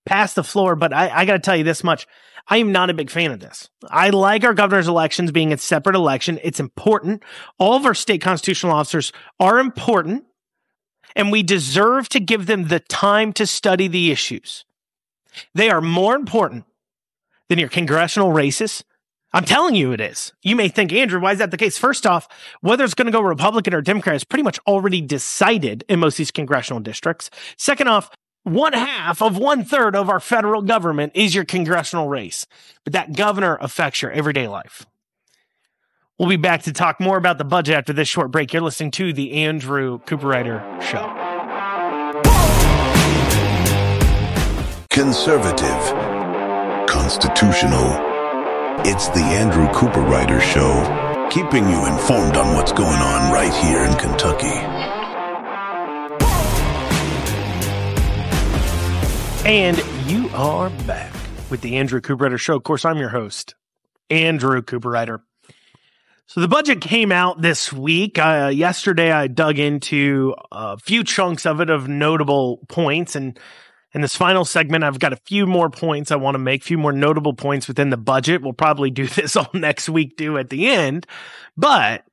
[0.06, 2.06] passed the floor, but I, I got to tell you this much.
[2.48, 3.68] I am not a big fan of this.
[3.88, 6.40] I like our governor's elections being a separate election.
[6.42, 7.22] It's important.
[7.58, 10.24] All of our state constitutional officers are important
[11.14, 14.64] and we deserve to give them the time to study the issues.
[15.54, 16.64] They are more important
[17.48, 18.84] than your congressional races.
[19.34, 20.32] I'm telling you it is.
[20.42, 21.78] You may think, Andrew, why is that the case?
[21.78, 22.28] First off,
[22.60, 26.14] whether it's going to go Republican or Democrat is pretty much already decided in most
[26.14, 27.30] of these congressional districts.
[27.56, 28.10] Second off,
[28.44, 32.46] one half of one third of our federal government is your congressional race,
[32.85, 34.85] but that governor affects your everyday life.
[36.18, 38.52] We'll be back to talk more about the budget after this short break.
[38.52, 41.09] You're listening to the Andrew Cooperrider Show.
[44.90, 48.11] Conservative, constitutional.
[48.85, 53.94] It's the Andrew Cooperrider Show, keeping you informed on what's going on right here in
[53.94, 55.01] Kentucky.
[59.44, 59.76] And
[60.07, 61.12] you are back
[61.50, 62.55] with the Andrew Cooperrider Show.
[62.55, 63.57] Of course, I'm your host,
[64.09, 65.18] Andrew Cooperrider.
[66.26, 68.20] So the budget came out this week.
[68.20, 73.37] Uh, yesterday, I dug into a few chunks of it of notable points, and
[73.92, 76.64] in this final segment, I've got a few more points I want to make, a
[76.64, 78.42] few more notable points within the budget.
[78.42, 81.05] We'll probably do this all next week too at the end,
[81.57, 82.05] but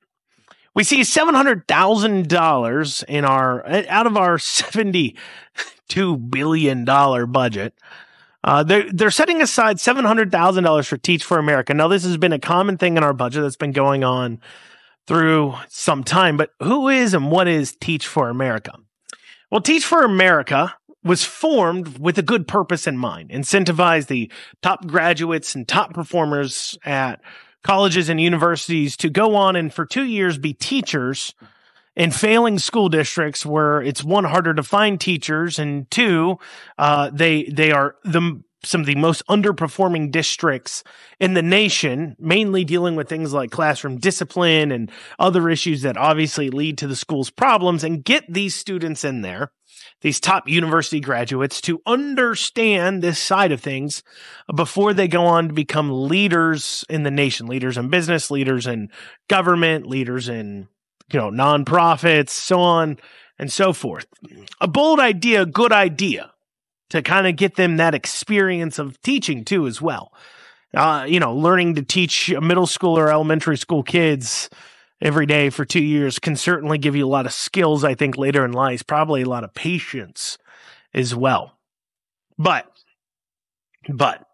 [0.73, 5.15] we see seven hundred thousand dollars in our out of our seventy
[5.89, 7.73] two billion dollar budget.
[8.43, 11.73] Uh, they're, they're setting aside $700,000 for Teach for America.
[11.73, 14.39] Now, this has been a common thing in our budget that's been going on
[15.07, 18.73] through some time, but who is and what is Teach for America?
[19.51, 20.73] Well, Teach for America
[21.03, 24.31] was formed with a good purpose in mind, incentivize the
[24.61, 27.21] top graduates and top performers at
[27.63, 31.33] colleges and universities to go on and for two years be teachers
[31.99, 36.39] in failing school districts where it's one harder to find teachers and two
[36.79, 40.83] uh, they they are the some of the most underperforming districts
[41.19, 46.49] in the nation, mainly dealing with things like classroom discipline and other issues that obviously
[46.49, 49.53] lead to the school's problems, and get these students in there,
[50.01, 54.03] these top university graduates, to understand this side of things
[54.53, 58.89] before they go on to become leaders in the nation, leaders in business, leaders in
[59.29, 60.67] government, leaders in,
[61.11, 62.97] you know, nonprofits, so on
[63.37, 64.05] and so forth.
[64.61, 66.31] A bold idea, a good idea
[66.89, 70.13] to kind of get them that experience of teaching too, as well.
[70.73, 74.49] Uh, you know, learning to teach middle school or elementary school kids
[75.01, 78.17] every day for two years can certainly give you a lot of skills, I think,
[78.17, 80.37] later in life, probably a lot of patience
[80.93, 81.57] as well.
[82.37, 82.71] But,
[83.87, 84.25] but,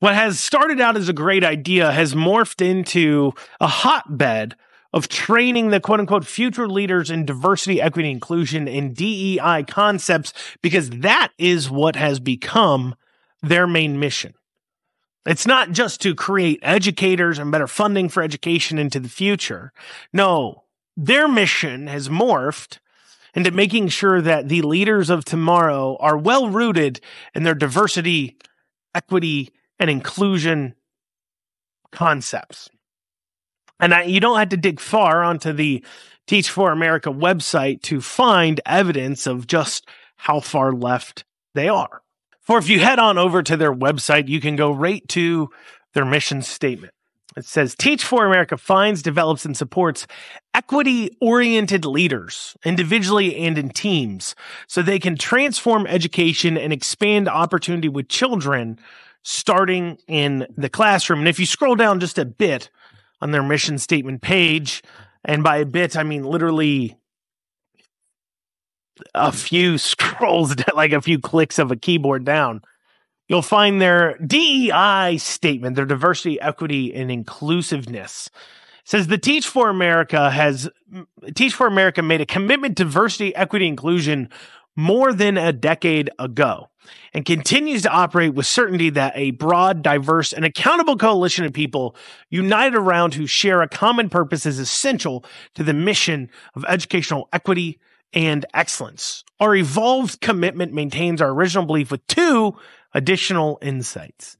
[0.00, 4.54] what has started out as a great idea has morphed into a hotbed
[4.92, 10.32] of training the quote unquote future leaders in diversity, equity, inclusion, and DEI concepts,
[10.62, 12.94] because that is what has become
[13.42, 14.34] their main mission.
[15.26, 19.72] It's not just to create educators and better funding for education into the future.
[20.12, 20.64] No,
[20.96, 22.78] their mission has morphed
[23.34, 27.00] into making sure that the leaders of tomorrow are well rooted
[27.34, 28.38] in their diversity,
[28.94, 30.74] equity, and inclusion
[31.92, 32.70] concepts.
[33.80, 35.84] And I, you don't have to dig far onto the
[36.26, 41.24] Teach for America website to find evidence of just how far left
[41.54, 42.02] they are.
[42.42, 45.48] For if you head on over to their website, you can go right to
[45.94, 46.92] their mission statement.
[47.36, 50.06] It says Teach for America finds, develops, and supports
[50.54, 54.34] equity oriented leaders individually and in teams
[54.66, 58.78] so they can transform education and expand opportunity with children
[59.22, 61.20] starting in the classroom.
[61.20, 62.70] And if you scroll down just a bit,
[63.20, 64.82] on their mission statement page.
[65.24, 66.96] And by a bit, I mean literally
[69.14, 72.62] a few scrolls, like a few clicks of a keyboard down.
[73.28, 78.30] You'll find their DEI statement, their diversity, equity, and inclusiveness.
[78.80, 80.70] It says the Teach for America has
[81.34, 84.30] Teach for America made a commitment to diversity, equity, inclusion
[84.78, 86.68] more than a decade ago
[87.12, 91.96] and continues to operate with certainty that a broad, diverse, and accountable coalition of people
[92.30, 97.80] united around who share a common purpose is essential to the mission of educational equity
[98.12, 99.24] and excellence.
[99.40, 102.56] Our evolved commitment maintains our original belief with two
[102.94, 104.36] additional insights.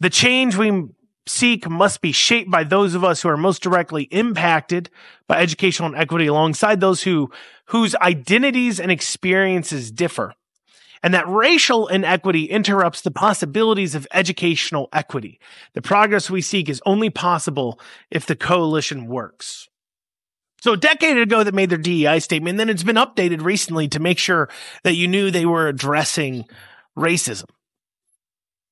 [0.00, 0.88] The change we
[1.26, 4.90] seek must be shaped by those of us who are most directly impacted
[5.28, 7.30] by educational inequity alongside those who
[7.66, 10.34] whose identities and experiences differ
[11.02, 15.40] and that racial inequity interrupts the possibilities of educational equity.
[15.74, 19.68] The progress we seek is only possible if the coalition works.
[20.60, 24.00] So a decade ago that made their DEI statement, then it's been updated recently to
[24.00, 24.48] make sure
[24.84, 26.44] that you knew they were addressing
[26.96, 27.46] racism.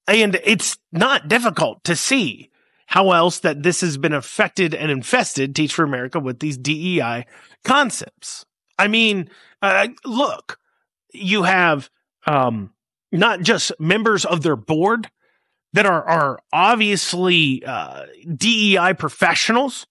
[0.06, 2.50] And it's not difficult to see
[2.86, 7.26] how else that this has been affected and infested Teach for America with these DEI
[7.64, 8.44] concepts.
[8.78, 9.30] I mean,
[9.62, 10.58] uh, look,
[11.12, 11.88] you have
[12.26, 12.72] um,
[13.12, 15.10] not just members of their board
[15.72, 19.86] that are are obviously uh, DEI professionals.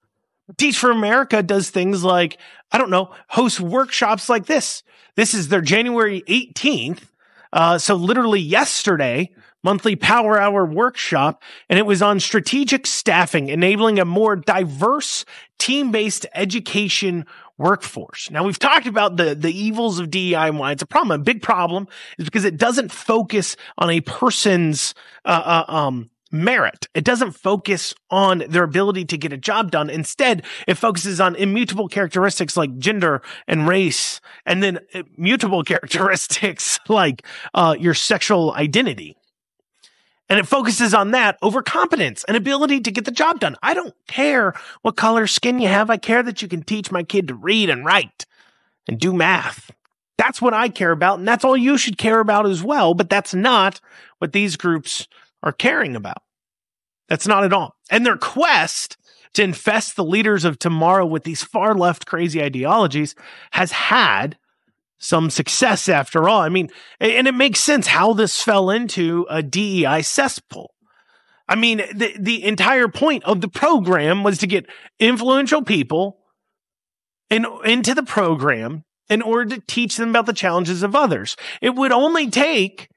[0.57, 2.37] Teach for America does things like
[2.71, 4.83] I don't know, host workshops like this.
[5.15, 7.03] This is their January 18th.
[7.51, 9.31] Uh, so literally yesterday,
[9.63, 15.25] monthly power hour workshop, and it was on strategic staffing, enabling a more diverse
[15.57, 17.25] team based education
[17.57, 18.31] workforce.
[18.31, 21.19] Now we've talked about the, the evils of DEI and why it's a problem.
[21.19, 21.87] A big problem
[22.17, 24.95] is because it doesn't focus on a person's,
[25.25, 26.87] uh, uh, um, merit.
[26.93, 29.89] It doesn't focus on their ability to get a job done.
[29.89, 34.79] Instead, it focuses on immutable characteristics like gender and race, and then
[35.17, 39.15] mutable characteristics like uh, your sexual identity.
[40.29, 43.55] And it focuses on that over competence and ability to get the job done.
[43.63, 44.53] I don't care
[44.83, 45.89] what color skin you have.
[45.89, 48.25] I care that you can teach my kid to read and write
[48.87, 49.71] and do math.
[50.17, 51.17] That's what I care about.
[51.17, 52.93] And that's all you should care about as well.
[52.93, 53.81] But that's not
[54.19, 55.07] what these groups
[55.41, 56.21] are caring about.
[57.07, 57.75] That's not at all.
[57.89, 58.97] And their quest
[59.33, 63.15] to infest the leaders of tomorrow with these far left crazy ideologies
[63.51, 64.37] has had
[64.99, 66.41] some success after all.
[66.41, 66.69] I mean,
[66.99, 70.75] and it makes sense how this fell into a DEI cesspool.
[71.47, 74.67] I mean, the, the entire point of the program was to get
[74.99, 76.19] influential people
[77.29, 81.35] in, into the program in order to teach them about the challenges of others.
[81.61, 82.89] It would only take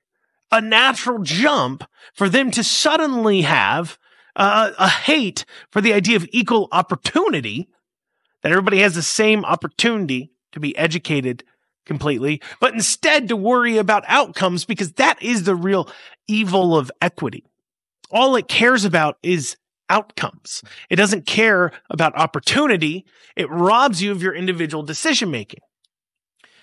[0.51, 1.85] a natural jump
[2.15, 3.97] for them to suddenly have
[4.37, 7.69] uh, a hate for the idea of equal opportunity,
[8.43, 11.45] that everybody has the same opportunity to be educated
[11.85, 15.89] completely, but instead to worry about outcomes because that is the real
[16.29, 17.45] evil of equity.
[18.11, 19.57] All it cares about is
[19.89, 20.63] outcomes.
[20.89, 23.05] It doesn't care about opportunity.
[23.37, 25.61] It robs you of your individual decision making.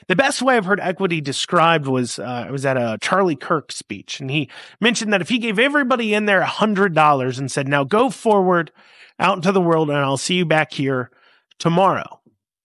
[0.07, 3.72] The best way I've heard equity described was uh, I was at a Charlie Kirk
[3.72, 4.49] speech, and he
[4.82, 8.09] mentioned that if he gave everybody in there a hundred dollars and said, "Now go
[8.09, 8.72] forward
[9.20, 11.11] out into the world, and I'll see you back here
[11.59, 12.18] tomorrow,"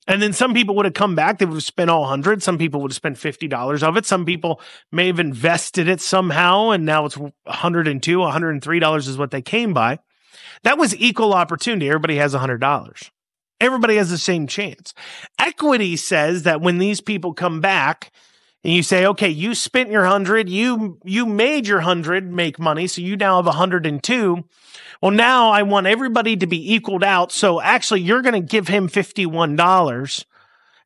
[0.06, 2.42] and then some people would have come back, they would have spent all hundred.
[2.42, 4.06] Some people would have spent fifty dollars of it.
[4.06, 4.60] Some people
[4.92, 8.62] may have invested it somehow, and now it's one hundred and two, one hundred and
[8.62, 9.98] three dollars is what they came by.
[10.62, 11.88] That was equal opportunity.
[11.88, 13.10] Everybody has hundred dollars
[13.60, 14.94] everybody has the same chance.
[15.38, 18.12] Equity says that when these people come back
[18.64, 22.86] and you say, okay, you spent your hundred, you, you made your hundred make money.
[22.86, 24.44] So you now have a hundred and two.
[25.02, 27.30] Well, now I want everybody to be equaled out.
[27.30, 30.24] So actually you're going to give him $51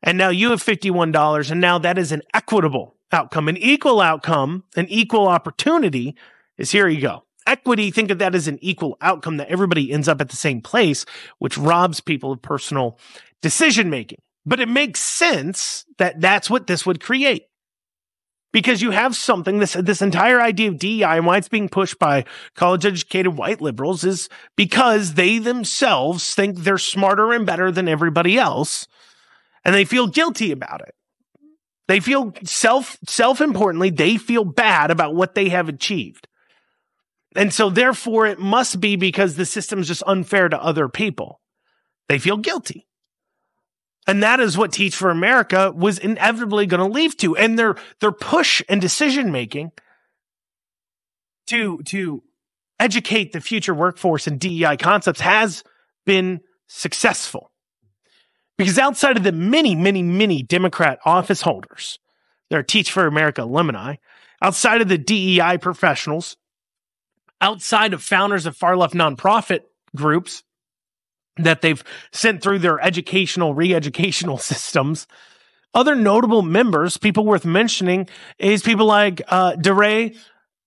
[0.03, 4.65] and now you have $51 and now that is an equitable outcome, an equal outcome,
[4.75, 6.15] an equal opportunity
[6.57, 10.07] is here you go equity, think of that as an equal outcome that everybody ends
[10.07, 11.05] up at the same place,
[11.39, 12.99] which robs people of personal
[13.41, 14.19] decision making.
[14.45, 17.48] But it makes sense that that's what this would create.
[18.51, 21.99] Because you have something, this, this entire idea of DEI and why it's being pushed
[21.99, 22.25] by
[22.55, 28.39] college educated white liberals is because they themselves think they're smarter and better than everybody
[28.39, 28.87] else.
[29.63, 30.95] And they feel guilty about it.
[31.87, 36.27] They feel self, self importantly, they feel bad about what they have achieved.
[37.35, 41.39] And so therefore it must be because the system is just unfair to other people.
[42.07, 42.87] They feel guilty.
[44.07, 47.35] And that is what Teach for America was inevitably going to lead to.
[47.35, 49.71] And their, their push and decision making
[51.47, 52.23] to, to
[52.79, 55.63] educate the future workforce and DEI concepts has
[56.05, 57.51] been successful.
[58.57, 61.99] Because outside of the many, many, many Democrat office holders,
[62.49, 63.95] there are Teach for America alumni,
[64.41, 66.35] outside of the DEI professionals
[67.41, 69.61] outside of founders of far left nonprofit
[69.95, 70.43] groups
[71.43, 75.07] that they've sent through their educational, re educational systems.
[75.73, 78.07] Other notable members, people worth mentioning,
[78.39, 80.15] is people like uh, DeRay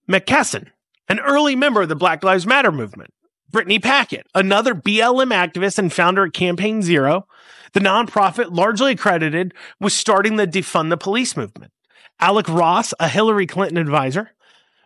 [0.08, 0.68] McKesson,
[1.08, 3.12] an early member of the Black Lives Matter movement.
[3.50, 7.26] Brittany Packnett, another BLM activist and founder at Campaign Zero,
[7.74, 11.72] the nonprofit largely accredited with starting the Defund the Police movement.
[12.18, 14.30] Alec Ross, a Hillary Clinton advisor.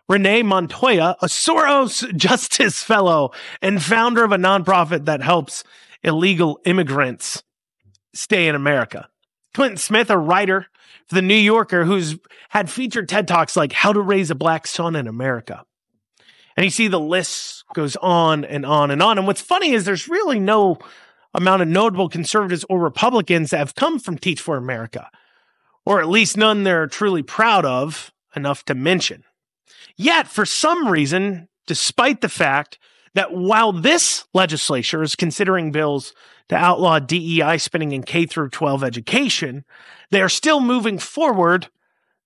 [0.08, 5.64] Renee Montoya, a Soros Justice Fellow and founder of a nonprofit that helps
[6.02, 7.42] illegal immigrants
[8.14, 9.08] stay in America.
[9.54, 10.66] Clinton Smith, a writer
[11.06, 12.18] for The New Yorker who's
[12.50, 15.64] had featured TED Talks like How to Raise a Black Son in America.
[16.56, 19.18] And you see the list goes on and on and on.
[19.18, 20.78] And what's funny is there's really no
[21.34, 25.10] amount of notable conservatives or Republicans that have come from Teach for America,
[25.84, 29.24] or at least none they're truly proud of enough to mention.
[29.96, 32.78] Yet, for some reason, despite the fact
[33.14, 36.12] that while this legislature is considering bills
[36.48, 39.64] to outlaw DEI spending in K through 12 education,
[40.10, 41.68] they are still moving forward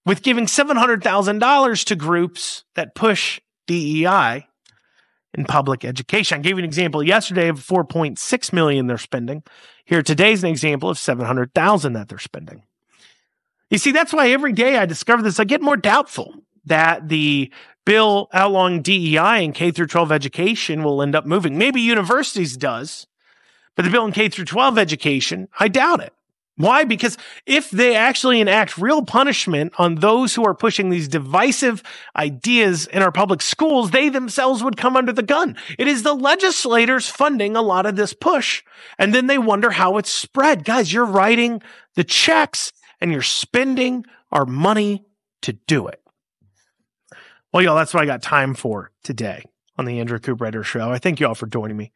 [0.05, 4.47] with giving $700,000 to groups that push DEI
[5.33, 6.39] in public education.
[6.39, 9.45] I gave you an example yesterday of 4.6 million they're spending.
[9.85, 12.65] Here today's an example of 700,000 that they're spending.
[13.71, 17.53] You see, that's why every day I discover this, I get more doubtful that the
[17.85, 21.59] bill outlawing DEI in K through 12 education will end up moving.
[21.59, 23.07] Maybe universities does,
[23.75, 26.13] but the bill in K through 12 education, I doubt it.
[26.61, 26.85] Why?
[26.85, 31.83] Because if they actually enact real punishment on those who are pushing these divisive
[32.15, 35.57] ideas in our public schools, they themselves would come under the gun.
[35.79, 38.63] It is the legislators funding a lot of this push.
[38.99, 40.65] And then they wonder how it's spread.
[40.65, 41.63] Guys, you're writing
[41.95, 45.03] the checks and you're spending our money
[45.43, 46.00] to do it.
[47.53, 49.43] Well, y'all, that's what I got time for today
[49.77, 50.93] on the Andrew Cooperrider Show.
[50.93, 51.91] I thank you all for joining me.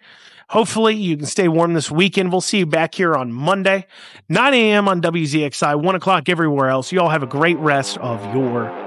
[0.49, 2.33] Hopefully, you can stay warm this weekend.
[2.33, 3.87] We'll see you back here on Monday,
[4.29, 4.89] 9 a.m.
[4.89, 6.91] on WZXI, 1 o'clock everywhere else.
[6.91, 8.84] You all have a great rest of your